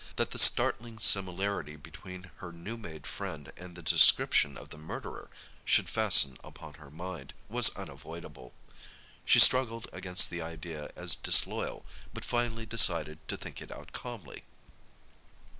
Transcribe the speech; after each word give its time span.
That 0.15 0.31
the 0.31 0.39
startling 0.39 0.97
similarity 0.97 1.75
between 1.75 2.31
her 2.37 2.51
new 2.51 2.75
made 2.75 3.05
friend 3.05 3.51
and 3.55 3.75
the 3.75 3.83
description 3.83 4.57
of 4.57 4.69
the 4.69 4.77
murderer 4.79 5.29
should 5.63 5.87
fasten 5.87 6.37
upon 6.43 6.73
her 6.73 6.89
mind, 6.89 7.35
was 7.49 7.69
unavoidable. 7.75 8.51
She 9.25 9.37
struggled 9.37 9.87
against 9.93 10.31
the 10.31 10.41
idea 10.41 10.89
as 10.95 11.13
disloyal, 11.15 11.85
but 12.15 12.25
finally 12.25 12.65
decided 12.65 13.19
to 13.27 13.37
think 13.37 13.61
it 13.61 13.71
out 13.71 13.91
calmly. 13.91 14.43